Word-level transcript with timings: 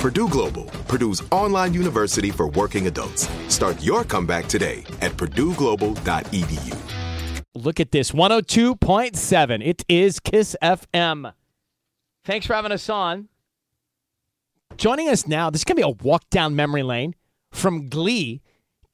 Purdue 0.00 0.28
Global, 0.30 0.64
Purdue's 0.88 1.22
online 1.30 1.74
university 1.74 2.30
for 2.30 2.48
working 2.48 2.86
adults. 2.86 3.28
Start 3.48 3.82
your 3.82 4.02
comeback 4.02 4.46
today 4.46 4.82
at 5.02 5.12
purdueglobal.edu. 5.12 6.76
Look 7.54 7.80
at 7.80 7.90
this 7.92 8.12
102.7. 8.12 9.62
It 9.62 9.84
is 9.90 10.18
Kiss 10.18 10.56
FM. 10.62 11.34
Thanks 12.24 12.46
for 12.46 12.54
having 12.54 12.72
us 12.72 12.88
on. 12.88 13.28
Joining 14.78 15.10
us 15.10 15.26
now, 15.26 15.50
this 15.50 15.60
is 15.60 15.64
going 15.66 15.76
to 15.76 15.82
be 15.82 15.86
a 15.86 16.02
walk 16.02 16.30
down 16.30 16.56
memory 16.56 16.82
lane 16.82 17.14
from 17.52 17.90
Glee, 17.90 18.40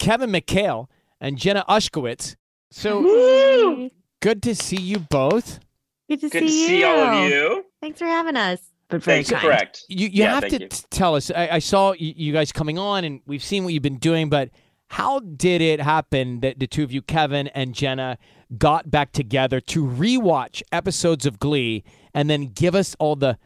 Kevin 0.00 0.30
McHale 0.32 0.88
and 1.20 1.38
Jenna 1.38 1.64
Ushkowitz. 1.68 2.34
So 2.72 3.00
Woo! 3.02 3.90
good 4.20 4.42
to 4.42 4.56
see 4.56 4.80
you 4.80 4.98
both. 4.98 5.60
Good 6.08 6.20
to 6.22 6.30
Good 6.30 6.40
see 6.40 6.48
to 6.48 6.52
you. 6.52 6.66
see 6.66 6.82
all 6.84 6.98
of 6.98 7.30
you. 7.30 7.64
Thanks 7.80 8.00
for 8.00 8.06
having 8.06 8.36
us. 8.36 8.58
But 8.88 9.02
very 9.02 9.18
Thanks, 9.24 9.30
kind. 9.30 9.42
correct. 9.42 9.82
You, 9.88 10.06
you 10.06 10.22
Yeah, 10.24 10.34
have 10.40 10.48
to 10.48 10.60
you. 10.60 10.68
tell 10.90 11.16
us. 11.16 11.30
I, 11.30 11.48
I 11.52 11.58
saw 11.58 11.92
you, 11.92 12.12
you 12.16 12.32
guys 12.32 12.52
coming 12.52 12.78
on, 12.78 13.04
and 13.04 13.20
we've 13.26 13.42
seen 13.42 13.64
what 13.64 13.72
you've 13.72 13.82
been 13.82 13.98
doing, 13.98 14.28
but 14.28 14.50
how 14.88 15.18
did 15.18 15.60
it 15.60 15.80
happen 15.80 16.40
that 16.40 16.60
the 16.60 16.68
two 16.68 16.84
of 16.84 16.92
you, 16.92 17.02
Kevin 17.02 17.48
and 17.48 17.74
Jenna, 17.74 18.16
got 18.56 18.88
back 18.88 19.10
together 19.10 19.60
to 19.60 19.84
rewatch 19.84 20.62
episodes 20.70 21.26
of 21.26 21.40
Glee 21.40 21.82
and 22.14 22.30
then 22.30 22.46
give 22.46 22.74
us 22.76 22.94
all 23.00 23.16
the 23.16 23.38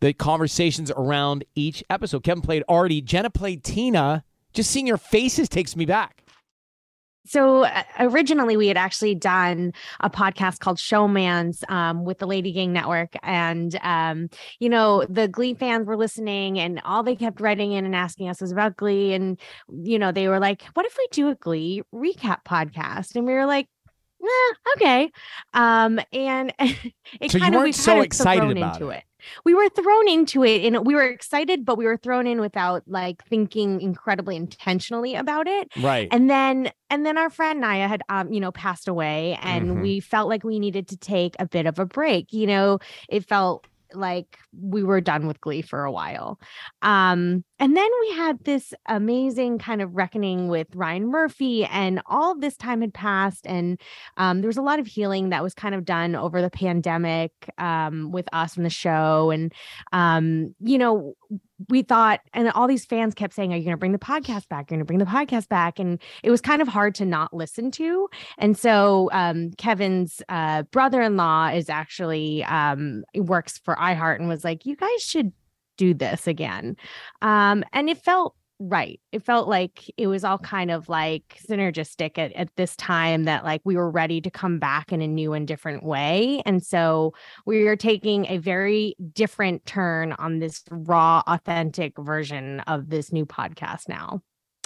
the 0.00 0.12
conversations 0.12 0.90
around 0.90 1.44
each 1.54 1.84
episode? 1.88 2.24
Kevin 2.24 2.42
played 2.42 2.64
Artie, 2.68 3.00
Jenna 3.00 3.30
played 3.30 3.62
Tina. 3.62 4.24
Just 4.52 4.70
seeing 4.72 4.86
your 4.88 4.96
faces 4.96 5.48
takes 5.48 5.76
me 5.76 5.84
back. 5.84 6.24
So 7.26 7.64
uh, 7.64 7.82
originally, 7.98 8.56
we 8.56 8.68
had 8.68 8.76
actually 8.78 9.14
done 9.14 9.72
a 10.00 10.08
podcast 10.08 10.60
called 10.60 10.78
Showmance 10.78 11.68
um, 11.70 12.04
with 12.04 12.18
the 12.18 12.26
Lady 12.26 12.52
Gang 12.52 12.72
Network, 12.72 13.14
and 13.22 13.74
um, 13.82 14.30
you 14.60 14.68
know 14.68 15.04
the 15.08 15.28
Glee 15.28 15.54
fans 15.54 15.86
were 15.86 15.96
listening, 15.96 16.58
and 16.58 16.80
all 16.84 17.02
they 17.02 17.16
kept 17.16 17.40
writing 17.40 17.72
in 17.72 17.84
and 17.84 17.94
asking 17.94 18.28
us 18.28 18.40
was 18.40 18.52
about 18.52 18.76
Glee, 18.76 19.12
and 19.12 19.38
you 19.68 19.98
know 19.98 20.10
they 20.12 20.28
were 20.28 20.40
like, 20.40 20.62
"What 20.74 20.86
if 20.86 20.96
we 20.96 21.06
do 21.12 21.28
a 21.28 21.34
Glee 21.34 21.82
recap 21.94 22.44
podcast?" 22.44 23.14
And 23.16 23.26
we 23.26 23.32
were 23.34 23.46
like. 23.46 23.68
Eh, 24.20 24.54
okay, 24.76 25.10
um, 25.54 26.00
and 26.12 26.52
it 27.20 27.30
So 27.30 27.38
kind 27.38 27.54
of 27.54 27.62
we 27.62 27.72
so 27.72 27.92
kind 27.92 28.00
of 28.00 28.04
excited 28.04 28.50
about 28.50 28.80
into 28.80 28.88
it. 28.90 28.98
it. 28.98 29.04
We 29.44 29.54
were 29.54 29.68
thrown 29.68 30.08
into 30.08 30.44
it, 30.44 30.64
and 30.64 30.86
we 30.86 30.94
were 30.94 31.02
excited, 31.04 31.64
but 31.64 31.76
we 31.78 31.84
were 31.84 31.96
thrown 31.96 32.26
in 32.26 32.40
without 32.40 32.82
like 32.86 33.24
thinking 33.24 33.80
incredibly 33.80 34.36
intentionally 34.36 35.14
about 35.14 35.46
it 35.48 35.68
Right. 35.76 36.08
and 36.10 36.28
then 36.30 36.70
and 36.90 37.04
then 37.04 37.18
our 37.18 37.30
friend 37.30 37.60
Naya 37.60 37.88
had 37.88 38.02
um 38.08 38.32
you 38.32 38.40
know 38.40 38.52
passed 38.52 38.88
away 38.88 39.38
and 39.42 39.70
Mhm. 39.70 39.82
we 39.82 40.00
felt 40.00 40.28
like 40.28 40.44
we 40.44 40.58
needed 40.58 40.88
to 40.88 40.96
take 40.96 41.34
a 41.38 41.46
bit 41.46 41.66
of 41.66 41.78
a 41.78 41.86
break 41.86 42.32
you 42.32 42.46
know 42.46 42.78
it 43.08 43.26
felt 43.26 43.66
like 43.94 44.38
we 44.60 44.82
were 44.82 45.00
done 45.00 45.26
with 45.26 45.40
glee 45.40 45.62
for 45.62 45.84
a 45.84 45.92
while. 45.92 46.38
Um 46.82 47.44
and 47.58 47.76
then 47.76 47.90
we 48.00 48.12
had 48.12 48.44
this 48.44 48.72
amazing 48.86 49.58
kind 49.58 49.82
of 49.82 49.94
reckoning 49.94 50.48
with 50.48 50.68
Ryan 50.74 51.10
Murphy 51.10 51.64
and 51.64 52.00
all 52.06 52.38
this 52.38 52.56
time 52.56 52.80
had 52.80 52.94
passed 52.94 53.46
and 53.46 53.80
um 54.16 54.40
there 54.40 54.48
was 54.48 54.56
a 54.56 54.62
lot 54.62 54.78
of 54.78 54.86
healing 54.86 55.30
that 55.30 55.42
was 55.42 55.54
kind 55.54 55.74
of 55.74 55.84
done 55.84 56.14
over 56.14 56.40
the 56.40 56.50
pandemic 56.50 57.32
um 57.58 58.10
with 58.12 58.28
us 58.32 58.56
and 58.56 58.64
the 58.64 58.70
show 58.70 59.30
and 59.30 59.52
um 59.92 60.54
you 60.60 60.78
know 60.78 61.14
we 61.68 61.82
thought, 61.82 62.20
and 62.32 62.50
all 62.50 62.66
these 62.66 62.84
fans 62.84 63.14
kept 63.14 63.34
saying, 63.34 63.52
Are 63.52 63.56
you 63.56 63.64
going 63.64 63.72
to 63.72 63.78
bring 63.78 63.92
the 63.92 63.98
podcast 63.98 64.48
back? 64.48 64.70
You're 64.70 64.76
going 64.76 64.80
to 64.80 64.84
bring 64.84 64.98
the 64.98 65.04
podcast 65.04 65.48
back. 65.48 65.78
And 65.78 66.00
it 66.22 66.30
was 66.30 66.40
kind 66.40 66.62
of 66.62 66.68
hard 66.68 66.94
to 66.96 67.04
not 67.04 67.32
listen 67.34 67.70
to. 67.72 68.08
And 68.38 68.56
so 68.56 69.10
um, 69.12 69.50
Kevin's 69.58 70.22
uh, 70.28 70.62
brother 70.64 71.02
in 71.02 71.16
law 71.16 71.48
is 71.48 71.68
actually 71.68 72.44
um, 72.44 73.04
works 73.14 73.58
for 73.58 73.76
iHeart 73.76 74.16
and 74.16 74.28
was 74.28 74.44
like, 74.44 74.64
You 74.66 74.76
guys 74.76 75.02
should 75.02 75.32
do 75.76 75.94
this 75.94 76.26
again. 76.26 76.76
Um, 77.22 77.64
and 77.72 77.88
it 77.88 77.98
felt 77.98 78.34
right. 78.60 79.00
It 79.12 79.24
felt 79.24 79.48
like 79.48 79.90
it 79.96 80.06
was 80.06 80.24
all 80.24 80.38
kind 80.38 80.70
of 80.70 80.88
like 80.88 81.40
synergistic 81.48 82.18
at, 82.18 82.32
at 82.32 82.54
this 82.56 82.74
time 82.76 83.24
that 83.24 83.44
like 83.44 83.60
we 83.64 83.76
were 83.76 83.90
ready 83.90 84.20
to 84.20 84.30
come 84.30 84.58
back 84.58 84.92
in 84.92 85.00
a 85.00 85.06
new 85.06 85.32
and 85.32 85.46
different 85.46 85.84
way. 85.84 86.42
And 86.44 86.64
so 86.64 87.14
we 87.46 87.66
are 87.68 87.76
taking 87.76 88.26
a 88.26 88.38
very 88.38 88.96
different 89.12 89.64
turn 89.66 90.12
on 90.12 90.40
this 90.40 90.64
raw, 90.70 91.22
authentic 91.26 91.96
version 91.98 92.60
of 92.60 92.90
this 92.90 93.12
new 93.12 93.26
podcast 93.26 93.88
now. 93.88 94.22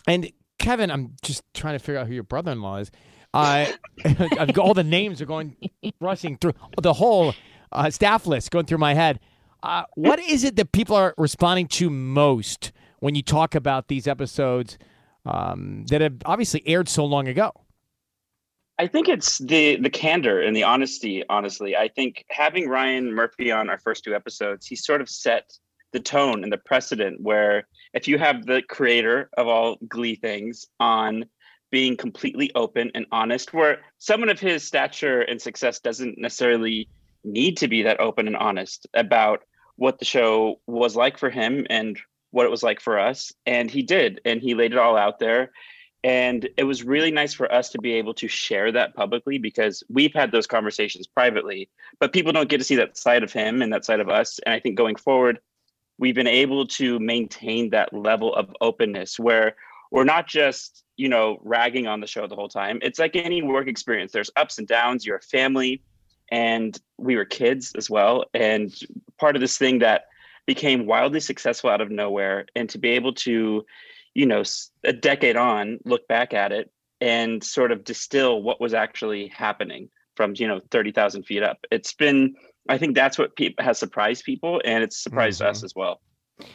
And 0.07 0.31
Kevin, 0.59 0.91
I'm 0.91 1.15
just 1.23 1.43
trying 1.55 1.75
to 1.75 1.79
figure 1.79 2.01
out 2.01 2.07
who 2.07 2.15
your 2.15 2.23
brother-in-law 2.23 2.77
is. 2.77 2.91
I, 3.35 3.75
I've 4.05 4.59
all 4.59 4.75
the 4.75 4.85
names 4.85 5.21
are 5.21 5.27
going 5.27 5.57
rushing 6.01 6.39
through 6.39 6.55
the 6.81 6.93
whole 6.93 7.35
uh, 7.73 7.91
staff 7.91 8.27
list 8.27 8.51
going 8.51 8.67
through 8.67 8.79
my 8.79 8.95
head. 8.95 9.21
Uh, 9.63 9.85
what 9.95 10.19
is 10.19 10.45
it 10.45 10.57
that 10.57 10.73
people 10.73 10.97
are 10.97 11.15
responding 11.17 11.69
to 11.69 11.89
most 11.89 12.73
when 13.03 13.17
you 13.17 13.23
talk 13.23 13.57
about 13.57 13.89
these 13.89 14.07
episodes 14.07 14.79
um, 15.27 15.85
that 15.89 16.01
have 16.01 16.15
obviously 16.25 16.63
aired 16.67 16.89
so 16.89 17.05
long 17.05 17.27
ago? 17.27 17.53
I 18.79 18.87
think 18.87 19.09
it's 19.09 19.39
the 19.39 19.77
the 19.77 19.91
candor 19.91 20.41
and 20.41 20.55
the 20.55 20.63
honesty. 20.63 21.25
Honestly, 21.29 21.77
I 21.77 21.89
think 21.89 22.25
having 22.31 22.69
Ryan 22.69 23.13
Murphy 23.13 23.51
on 23.51 23.69
our 23.69 23.79
first 23.79 24.05
two 24.05 24.15
episodes, 24.15 24.67
he 24.67 24.77
sort 24.77 25.01
of 25.01 25.09
set 25.09 25.53
the 25.93 25.99
tone 25.99 26.45
and 26.45 26.53
the 26.53 26.59
precedent. 26.59 27.21
Where 27.21 27.67
if 27.93 28.07
you 28.07 28.19
have 28.19 28.47
the 28.47 28.63
creator 28.63 29.29
of 29.37 29.49
all 29.49 29.79
Glee 29.89 30.15
things 30.15 30.65
on 30.79 31.25
being 31.73 31.97
completely 31.97 32.53
open 32.55 32.93
and 32.95 33.07
honest, 33.11 33.53
where 33.53 33.81
someone 33.99 34.29
of 34.29 34.39
his 34.39 34.63
stature 34.63 35.23
and 35.23 35.43
success 35.43 35.81
doesn't 35.81 36.19
necessarily 36.19 36.89
need 37.25 37.57
to 37.57 37.67
be 37.67 37.83
that 37.83 37.99
open 37.99 38.29
and 38.29 38.37
honest 38.37 38.87
about 38.95 39.43
what 39.75 39.99
the 39.99 40.05
show 40.05 40.61
was 40.69 40.95
like 40.95 41.19
for 41.19 41.31
him 41.31 41.67
and 41.69 41.99
what 42.33 42.47
it 42.47 42.51
was 42.51 42.63
like 42.63 42.81
for 42.81 42.99
us, 42.99 43.33
and 43.47 43.71
he 43.71 43.83
did, 43.83 44.21
and 44.25 44.43
he 44.43 44.55
laid 44.55 44.73
it 44.73 44.79
all 44.79 44.97
out 44.97 45.21
there. 45.21 45.53
And 46.05 46.49
it 46.57 46.65
was 46.65 46.83
really 46.83 47.13
nice 47.13 47.33
for 47.33 47.53
us 47.55 47.69
to 47.71 47.79
be 47.79 47.93
able 47.93 48.15
to 48.15 48.27
share 48.27 48.73
that 48.73 48.97
publicly 48.97 49.39
because 49.39 49.85
we've 49.89 50.13
had 50.13 50.33
those 50.33 50.49
conversations 50.49 51.07
privately, 51.07 51.69
but 52.01 52.13
people 52.13 52.33
don't 52.33 52.49
get 52.49 52.59
to 52.59 52.65
see 52.65 52.75
that 52.77 52.97
side 52.97 53.23
of 53.23 53.33
him 53.33 53.63
and 53.63 53.73
that 53.73 53.85
side 53.85 54.01
of 54.01 54.09
us. 54.09 54.41
And 54.41 54.53
I 54.53 54.59
think 54.59 54.77
going 54.77 54.97
forward, 54.97 55.39
we've 55.99 56.17
been 56.17 56.27
able 56.27 56.67
to 56.67 56.99
maintain 56.99 57.71
that 57.71 57.93
level 57.93 58.35
of 58.35 58.53
openness 58.61 59.17
where 59.17 59.55
we're 59.93 60.03
not 60.03 60.27
just, 60.27 60.83
you 60.97 61.09
know, 61.09 61.39
ragging 61.45 61.87
on 61.87 62.01
the 62.01 62.07
show 62.09 62.27
the 62.27 62.35
whole 62.35 62.49
time. 62.49 62.81
It's 62.83 62.99
like 62.99 63.15
any 63.15 63.43
work 63.43 63.69
experience. 63.69 64.11
There's 64.11 64.31
ups 64.35 64.59
and 64.59 64.67
downs. 64.67 65.07
You're 65.07 65.19
a 65.19 65.23
family, 65.23 65.83
and 66.33 66.77
we 66.99 67.15
were 67.15 67.27
kids 67.27 67.75
as 67.77 67.89
well. 67.89 68.25
And 68.35 68.75
part 69.21 69.37
of 69.37 69.41
this 69.41 69.57
thing 69.57 69.79
that 69.81 70.07
became 70.47 70.87
wildly 70.87 71.21
successful 71.21 71.71
out 71.71 71.81
of 71.81 71.91
nowhere, 71.91 72.47
and 72.55 72.69
to 72.71 72.79
be 72.79 72.91
able 72.91 73.15
to 73.15 73.65
you 74.15 74.27
know 74.27 74.43
a 74.85 74.93
decade 74.93 75.37
on 75.37 75.79
look 75.85 76.07
back 76.09 76.35
at 76.35 76.53
it 76.53 76.71
and 77.01 77.43
sort 77.43 77.73
of 77.73 77.83
distill 77.85 78.43
what 78.43 78.61
was 78.61 78.75
actually 78.75 79.29
happening 79.29 79.89
from 80.17 80.35
you 80.37 80.47
know 80.47 80.61
30,000 80.71 81.23
feet 81.25 81.43
up. 81.43 81.59
It's 81.71 81.95
been 81.95 82.35
I 82.69 82.79
think 82.79 82.95
that's 82.95 83.19
what 83.19 83.35
pe- 83.37 83.55
has 83.59 83.79
surprised 83.79 84.25
people 84.25 84.61
and 84.65 84.85
it's 84.85 85.03
surprised 85.03 85.41
Mhm. 85.41 85.47
us 85.47 85.65
as 85.65 85.75
well. 85.75 86.01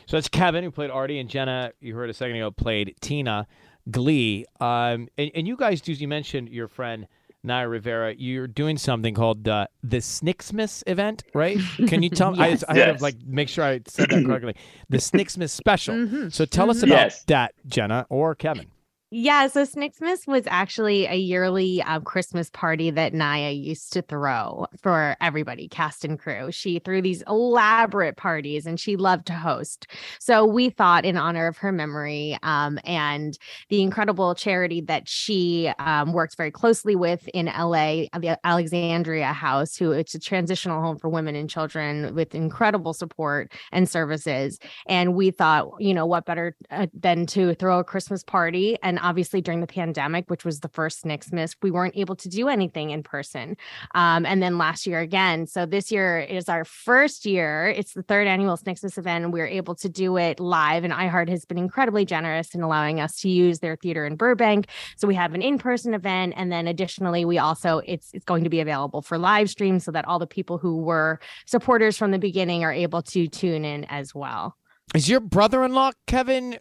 So 0.06 0.16
that's 0.18 0.28
Kevin 0.30 0.64
who 0.64 0.72
played 0.72 0.90
Artie 0.90 1.20
and 1.20 1.30
Jenna. 1.30 1.72
You 1.82 1.96
heard 1.96 2.10
a 2.10 2.14
second 2.14 2.36
ago 2.38 2.52
played 2.52 2.96
Tina 3.02 3.48
Glee. 3.92 4.46
Um, 4.60 5.08
and, 5.18 5.32
and 5.34 5.48
you 5.48 5.58
guys 5.58 5.82
do. 5.82 5.92
You 5.94 6.08
mentioned 6.08 6.50
your 6.50 6.68
friend 6.68 7.08
Naya 7.48 7.68
Rivera. 7.68 8.14
You're 8.16 8.46
doing 8.48 8.78
something 8.78 9.14
called 9.16 9.48
uh, 9.48 9.68
the 9.82 9.98
Snicksmith 9.98 10.84
event, 10.86 11.24
right? 11.34 11.58
Can 11.88 12.04
you 12.04 12.10
tell? 12.10 12.36
Yes. 12.38 12.64
I, 12.68 12.74
I 12.74 12.78
had 12.78 12.98
to 12.98 13.04
like 13.04 13.16
make 13.26 13.50
sure 13.50 13.64
I 13.64 13.80
said 13.88 14.10
that 14.12 14.26
correctly. 14.26 14.56
The 14.90 14.98
Snicksmith 15.10 15.50
special. 15.50 15.96
Mhm. 15.96 16.32
So 16.32 16.46
tell 16.46 16.70
us 16.70 16.80
Mhm. 16.82 16.84
about 16.88 16.96
Yes. 16.96 17.24
that, 17.24 17.54
Jenna 17.66 18.06
or 18.10 18.36
Kevin. 18.36 18.68
Yeah, 19.10 19.48
so 19.48 19.64
Snixmas 19.64 20.28
was 20.28 20.44
actually 20.48 21.06
a 21.06 21.16
yearly 21.16 21.82
uh, 21.82 22.02
Christmas 22.02 22.50
party 22.50 22.92
that 22.92 23.14
Naya 23.14 23.52
used 23.52 23.94
to 23.94 24.02
throw 24.02 24.68
for 24.82 25.16
everybody, 25.22 25.70
cast 25.70 26.04
and 26.04 26.20
crew. 26.20 26.52
She 26.52 26.80
threw 26.80 27.02
these 27.02 27.24
elaborate 27.26 28.18
parties 28.18 28.66
and 28.66 28.78
she 28.78 28.98
loved 28.98 29.28
to 29.28 29.34
host. 29.34 29.88
So 30.20 30.44
we 30.44 30.70
thought, 30.70 31.06
in 31.06 31.16
honor 31.16 31.48
of 31.48 31.56
her 31.60 31.72
memory 31.72 32.38
um, 32.44 32.80
and 32.84 33.38
the 33.70 33.82
incredible 33.82 34.36
charity 34.36 34.82
that 34.82 35.08
she 35.08 35.72
um, 35.80 36.12
works 36.12 36.36
very 36.36 36.52
closely 36.52 36.98
with 36.98 37.30
in 37.30 37.46
LA, 37.46 38.08
the 38.20 38.38
Alexandria 38.44 39.32
House, 39.32 39.78
who 39.78 39.94
it's 39.94 40.16
a 40.16 40.20
transitional 40.20 40.82
home 40.82 40.98
for 40.98 41.08
women 41.08 41.34
and 41.34 41.50
children 41.50 42.14
with 42.14 42.36
incredible 42.36 42.94
support 42.94 43.54
and 43.72 43.88
services. 43.88 44.60
And 44.86 45.16
we 45.16 45.32
thought, 45.32 45.70
you 45.80 45.94
know, 45.94 46.06
what 46.06 46.26
better 46.26 46.58
uh, 46.72 46.88
than 46.94 47.26
to 47.28 47.54
throw 47.56 47.80
a 47.80 47.86
Christmas 47.86 48.22
party? 48.22 48.78
And 48.84 48.97
obviously, 49.00 49.42
during 49.42 49.62
the 49.62 49.68
pandemic, 49.68 50.30
which 50.30 50.46
was 50.46 50.60
the 50.60 50.70
first 50.70 51.04
Snixmas, 51.04 51.56
we 51.62 51.72
weren't 51.72 51.98
able 51.98 52.16
to 52.16 52.30
do 52.30 52.48
anything 52.48 52.90
in 52.90 53.04
person. 53.04 53.58
Um, 53.96 54.26
and 54.26 54.42
then 54.42 54.58
last 54.58 54.88
year 54.88 55.00
again. 55.00 55.48
So 55.48 55.66
this 55.66 55.92
year 55.92 56.20
is 56.20 56.50
our 56.50 56.66
first 56.66 57.26
year. 57.26 57.68
It's 57.68 57.94
the 57.94 58.04
third 58.04 58.28
annual 58.28 58.58
Snixmas 58.58 58.98
event, 58.98 59.26
and 59.26 59.34
we 59.34 59.40
were 59.40 59.48
able 59.48 59.76
to 59.76 59.90
do 59.90 60.18
it 60.18 60.40
live. 60.40 60.84
And 60.84 60.94
iHeart 60.94 61.30
has 61.30 61.46
been 61.46 61.58
incredibly 61.58 62.06
generous 62.06 62.54
in 62.56 62.62
allowing 62.62 63.00
us 63.00 63.20
to 63.22 63.30
use 63.30 63.60
their 63.60 63.76
theater 63.76 64.06
in 64.06 64.16
Burbank. 64.16 64.68
So 64.96 65.08
we 65.08 65.16
have 65.16 65.34
an 65.34 65.42
in-person 65.42 65.94
event, 65.94 66.34
and 66.38 66.52
then 66.52 66.68
additionally, 66.68 67.26
we 67.26 67.38
also 67.38 67.80
it's 67.86 68.12
it's 68.14 68.26
going 68.26 68.44
to 68.44 68.50
be 68.50 68.60
available 68.60 69.02
for 69.02 69.18
live 69.18 69.50
stream 69.50 69.80
so 69.80 69.92
that 69.92 70.06
all 70.06 70.20
the 70.20 70.28
people 70.28 70.58
who 70.58 70.78
were 70.78 71.20
supporters 71.46 71.98
from 71.98 72.12
the 72.12 72.20
beginning 72.20 72.64
are 72.64 72.74
able 72.74 73.02
to 73.02 73.28
tune 73.28 73.66
in 73.66 73.84
as 73.86 74.14
well. 74.14 74.56
Is 74.96 75.10
your 75.10 75.20
brother-in-law 75.20 75.92
Kevin 76.08 76.60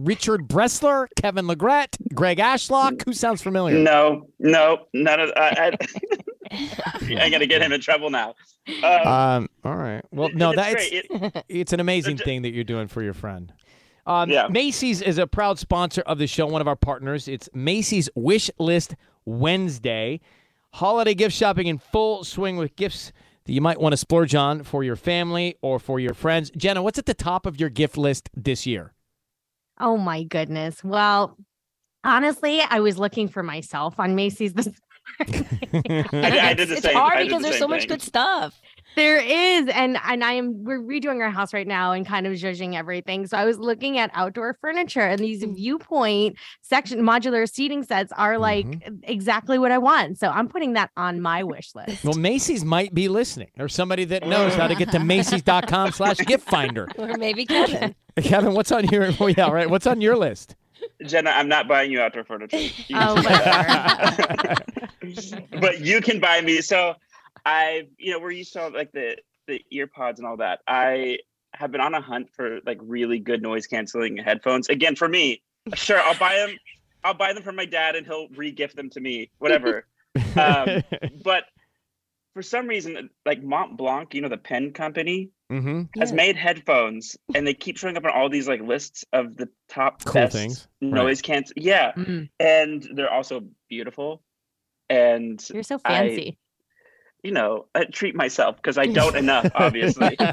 Richard 0.00 0.48
Bressler, 0.48 1.06
Kevin 1.20 1.46
Legret, 1.46 1.96
Greg 2.14 2.38
Ashlock? 2.38 3.02
Who 3.06 3.12
sounds 3.12 3.42
familiar? 3.42 3.78
No, 3.78 4.28
no, 4.38 4.86
none 4.92 5.20
of 5.20 5.30
I, 5.36 5.72
I, 6.50 6.68
I 7.20 7.30
gotta 7.30 7.46
get 7.46 7.62
him 7.62 7.72
in 7.72 7.80
trouble 7.80 8.10
now. 8.10 8.34
Um, 8.82 9.06
Um. 9.06 9.48
All 9.64 9.76
right. 9.76 10.02
Well, 10.10 10.28
no, 10.34 10.50
it's 10.50 10.56
that's 10.56 10.74
great. 10.74 10.92
It- 11.10 11.44
it's 11.48 11.72
an 11.72 11.80
amazing 11.80 12.16
ju- 12.16 12.24
thing 12.24 12.42
that 12.42 12.52
you're 12.52 12.64
doing 12.64 12.88
for 12.88 13.02
your 13.02 13.14
friend. 13.14 13.52
Um, 14.06 14.30
Yeah. 14.30 14.48
Macy's 14.48 15.00
is 15.02 15.18
a 15.18 15.26
proud 15.26 15.58
sponsor 15.58 16.02
of 16.02 16.18
the 16.18 16.26
show, 16.26 16.46
one 16.46 16.60
of 16.60 16.68
our 16.68 16.76
partners. 16.76 17.26
It's 17.28 17.48
Macy's 17.54 18.08
Wish 18.14 18.50
List 18.58 18.94
Wednesday. 19.24 20.20
Holiday 20.72 21.14
gift 21.14 21.34
shopping 21.36 21.66
in 21.68 21.78
full 21.78 22.24
swing 22.24 22.56
with 22.56 22.74
gifts 22.76 23.12
that 23.44 23.52
you 23.52 23.60
might 23.60 23.78
want 23.80 23.92
to 23.92 23.96
splurge 23.98 24.34
on 24.34 24.62
for 24.62 24.82
your 24.82 24.96
family 24.96 25.54
or 25.62 25.78
for 25.78 26.00
your 26.00 26.14
friends. 26.14 26.50
Jenna, 26.56 26.82
what's 26.82 26.98
at 26.98 27.06
the 27.06 27.14
top 27.14 27.44
of 27.46 27.60
your 27.60 27.68
gift 27.68 27.96
list 27.98 28.30
this 28.34 28.66
year? 28.66 28.93
Oh 29.80 29.96
my 29.96 30.22
goodness. 30.24 30.82
Well, 30.84 31.36
honestly, 32.04 32.60
I 32.62 32.80
was 32.80 32.98
looking 32.98 33.28
for 33.28 33.42
myself 33.42 33.98
on 33.98 34.14
Macy's 34.14 34.54
this 34.54 34.68
I, 35.20 36.48
I 36.50 36.54
did 36.54 36.68
the 36.68 36.74
it's 36.74 36.82
same. 36.82 36.94
hard 36.96 37.18
because 37.26 37.42
the 37.42 37.48
there's 37.48 37.54
same 37.54 37.60
so 37.60 37.68
much 37.68 37.80
thing. 37.82 37.88
good 37.88 38.02
stuff. 38.02 38.60
There 38.96 39.16
is, 39.18 39.68
and 39.74 39.98
and 40.04 40.22
I 40.22 40.34
am 40.34 40.62
we're 40.62 40.78
redoing 40.80 41.20
our 41.20 41.30
house 41.30 41.52
right 41.52 41.66
now 41.66 41.90
and 41.92 42.06
kind 42.06 42.28
of 42.28 42.36
judging 42.36 42.76
everything. 42.76 43.26
So 43.26 43.36
I 43.36 43.44
was 43.44 43.58
looking 43.58 43.98
at 43.98 44.10
outdoor 44.14 44.54
furniture 44.60 45.00
and 45.00 45.18
these 45.18 45.42
Mm. 45.42 45.56
viewpoint 45.56 46.36
section 46.62 47.00
modular 47.00 47.50
seating 47.50 47.82
sets 47.82 48.12
are 48.16 48.38
like 48.38 48.66
Mm-hmm. 48.66 48.94
exactly 49.02 49.58
what 49.58 49.72
I 49.72 49.78
want. 49.78 50.18
So 50.20 50.28
I'm 50.28 50.46
putting 50.48 50.74
that 50.74 50.90
on 50.96 51.20
my 51.20 51.42
wish 51.42 51.74
list. 51.74 52.04
Well, 52.04 52.14
Macy's 52.14 52.64
might 52.64 52.94
be 52.94 53.08
listening. 53.08 53.50
or 53.58 53.68
somebody 53.68 54.04
that 54.04 54.26
knows 54.28 54.54
how 54.54 54.68
to 54.68 54.76
get 54.76 54.92
to 54.92 54.98
Macy's.com 55.04 55.90
slash 55.90 56.18
gift 56.18 56.48
finder. 56.48 56.88
Or 56.96 57.16
maybe 57.16 57.46
Kevin. 57.46 57.96
Kevin, 58.22 58.54
what's 58.54 58.70
on 58.70 58.84
your 58.90 59.10
oh 59.20 59.26
yeah, 59.26 59.50
right. 59.50 59.68
What's 59.68 59.88
on 59.88 60.00
your 60.00 60.16
list? 60.16 60.54
Jenna, 61.06 61.30
I'm 61.30 61.48
not 61.48 61.68
buying 61.68 61.90
you 61.92 62.00
outdoor 62.00 62.24
furniture. 62.24 62.56
You 62.88 62.96
Oh, 62.98 63.14
can- 63.14 63.24
whatever. 63.24 64.54
but 65.60 65.80
you 65.80 66.00
can 66.00 66.18
buy 66.20 66.40
me. 66.40 66.60
So 66.60 66.94
I, 67.44 67.88
you 67.98 68.10
know, 68.12 68.18
we're 68.20 68.30
used 68.30 68.52
to 68.54 68.62
all, 68.62 68.72
like 68.72 68.92
the 68.92 69.16
the 69.46 69.62
ear 69.70 69.86
pods 69.86 70.18
and 70.18 70.26
all 70.26 70.38
that. 70.38 70.60
I 70.66 71.18
have 71.54 71.70
been 71.70 71.80
on 71.82 71.94
a 71.94 72.00
hunt 72.00 72.30
for 72.34 72.60
like 72.64 72.78
really 72.80 73.18
good 73.18 73.42
noise 73.42 73.66
canceling 73.66 74.16
headphones. 74.16 74.68
Again, 74.68 74.96
for 74.96 75.08
me, 75.08 75.42
sure, 75.74 76.00
I'll 76.00 76.18
buy 76.18 76.34
them. 76.36 76.56
I'll 77.04 77.14
buy 77.14 77.34
them 77.34 77.42
for 77.42 77.52
my 77.52 77.66
dad, 77.66 77.96
and 77.96 78.06
he'll 78.06 78.28
re-gift 78.30 78.76
them 78.76 78.88
to 78.90 79.00
me. 79.00 79.30
Whatever. 79.38 79.86
Um, 80.36 80.82
but 81.22 81.44
for 82.32 82.40
some 82.42 82.66
reason, 82.66 83.10
like 83.26 83.42
Montblanc, 83.42 84.14
you 84.14 84.22
know, 84.22 84.28
the 84.30 84.38
pen 84.38 84.72
company 84.72 85.28
mm-hmm. 85.60 86.00
has 86.00 86.10
Yeah. 86.10 86.16
made 86.16 86.36
headphones, 86.36 87.16
and 87.34 87.46
they 87.46 87.54
keep 87.54 87.76
showing 87.76 87.96
up 87.96 88.04
on 88.04 88.10
all 88.10 88.28
these 88.28 88.48
like 88.48 88.60
lists 88.60 89.04
of 89.12 89.36
the 89.36 89.48
top 89.68 90.04
Cool 90.04 90.12
best 90.14 90.32
things. 90.34 90.68
noise 90.80 91.22
cancel. 91.22 91.54
Yeah, 91.56 91.92
Mm, 91.96 92.28
and 92.40 92.86
they're 92.94 93.12
also 93.12 93.42
beautiful. 93.68 94.22
And 94.90 95.42
you're 95.52 95.62
so 95.62 95.80
I- 95.84 95.88
fancy. 96.08 96.38
you 97.22 97.32
know, 97.32 97.64
I 97.74 97.84
treat 97.84 98.14
myself 98.14 98.56
because 98.56 98.76
I 98.76 98.84
don't 98.84 99.16
enough, 99.16 99.50
obviously. 99.54 100.14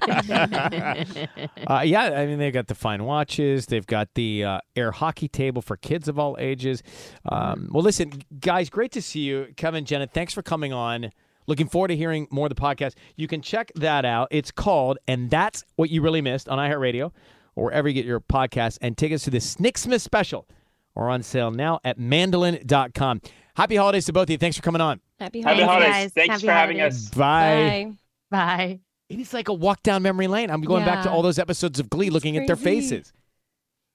Uh, 1.68 1.82
yeah, 1.86 2.04
I 2.16 2.26
mean 2.26 2.38
they've 2.40 2.54
got 2.54 2.68
the 2.68 2.76
fine 2.76 3.06
watches. 3.06 3.68
They've 3.68 3.86
got 3.86 4.10
the 4.16 4.44
uh, 4.44 4.60
air 4.76 4.92
hockey 4.92 5.28
table 5.30 5.62
for 5.62 5.78
kids 5.78 6.08
of 6.08 6.20
all 6.20 6.36
ages. 6.40 6.84
Um, 7.32 7.70
well, 7.72 7.84
listen, 7.84 8.12
guys, 8.40 8.70
great 8.70 8.92
to 8.94 9.02
see 9.02 9.22
you, 9.22 9.48
Kevin, 9.56 9.86
Jenna. 9.86 10.08
Thanks 10.08 10.34
for 10.34 10.42
coming 10.42 10.74
on. 10.74 11.12
Looking 11.52 11.68
forward 11.68 11.90
to 11.90 11.98
hearing 11.98 12.30
more 12.32 12.46
of 12.46 12.56
the 12.56 12.62
podcast. 12.62 12.94
You 13.18 13.28
can 13.28 13.42
check 13.42 13.74
that 13.76 14.06
out. 14.06 14.30
It's 14.32 14.52
called 14.52 15.00
"And 15.06 15.30
That's 15.30 15.66
What 15.76 15.90
You 15.90 16.02
Really 16.02 16.22
Missed" 16.22 16.48
on 16.48 16.58
iHeartRadio 16.58 17.12
or 17.58 17.66
wherever 17.66 17.90
you 17.90 17.94
get 17.94 18.06
your 18.06 18.22
podcasts. 18.22 18.78
And 18.82 18.98
tickets 18.98 19.26
to 19.26 19.32
the 19.32 19.40
Snicksmith 19.40 20.00
special 20.00 20.48
are 20.96 21.10
on 21.10 21.24
sale 21.24 21.52
now 21.52 21.82
at 21.84 22.00
mandolin.com. 22.00 23.20
Happy 23.58 23.76
holidays 23.76 24.06
to 24.06 24.14
both 24.14 24.24
of 24.24 24.30
you. 24.30 24.38
Thanks 24.38 24.56
for 24.56 24.64
coming 24.64 24.80
on. 24.80 25.02
Happy 25.20 25.42
Happy 25.42 25.62
holidays. 25.62 25.68
holidays. 25.68 25.94
guys. 25.94 26.14
Thanks 26.14 26.32
Happy 26.36 26.46
for 26.46 26.52
having 26.54 26.80
us. 26.80 27.10
Bye. 27.10 27.92
Bye. 28.30 28.38
Bye. 28.58 28.80
It 29.10 29.20
is 29.20 29.34
like 29.34 29.50
a 29.50 29.54
walk 29.54 29.84
down 29.84 30.04
memory 30.04 30.28
lane. 30.28 30.50
I'm 30.50 30.62
going 30.62 30.86
back 30.86 31.04
to 31.04 31.12
all 31.12 31.22
those 31.22 31.38
episodes 31.38 31.82
of 31.82 31.90
Glee, 31.90 32.10
looking 32.10 32.38
at 32.38 32.48
their 32.48 32.56
faces. 32.56 33.12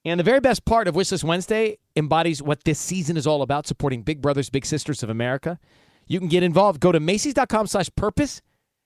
And 0.05 0.19
the 0.19 0.23
very 0.23 0.41
best 0.41 0.63
part 0.63 0.87
of 0.87 0.93
Wishlist 0.93 1.23
Wednesday 1.23 1.79
embodies 1.95 2.39
what 2.39 2.65
this 2.65 2.77
season 2.77 3.17
is 3.17 3.25
all 3.25 3.41
about, 3.41 3.65
supporting 3.65 4.03
Big 4.03 4.21
Brothers, 4.21 4.51
Big 4.51 4.63
Sisters 4.63 5.01
of 5.01 5.09
America. 5.09 5.57
You 6.07 6.19
can 6.19 6.29
get 6.29 6.43
involved. 6.43 6.79
Go 6.79 6.91
to 6.91 6.99
Macy's.com 6.99 7.67
slash 7.67 7.89
purpose 7.95 8.41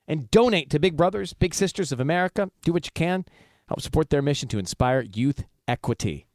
and 0.07 0.29
donate 0.31 0.69
to 0.71 0.79
Big 0.79 0.97
Brothers, 0.97 1.33
Big 1.33 1.53
Sisters 1.53 1.91
of 1.91 1.99
America. 1.99 2.49
Do 2.63 2.73
what 2.73 2.85
you 2.85 2.91
can. 2.93 3.25
Help 3.67 3.81
support 3.81 4.09
their 4.09 4.21
mission 4.21 4.49
to 4.49 4.59
inspire 4.59 5.01
youth 5.01 5.43
equity. 5.67 6.25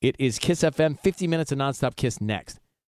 It 0.00 0.16
is 0.18 0.38
Kiss 0.38 0.62
FM, 0.62 0.98
50 0.98 1.26
minutes 1.28 1.52
of 1.52 1.58
nonstop 1.58 1.96
Kiss 1.96 2.20
next. 2.20 2.58